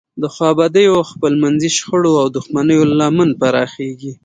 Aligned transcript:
د 0.21 0.23
خوابدیو، 0.33 1.07
خپلمنځي 1.11 1.69
شخړو 1.77 2.11
او 2.21 2.27
دښمنیو 2.37 2.83
لمن 2.99 3.29
پراخیږي. 3.39 4.13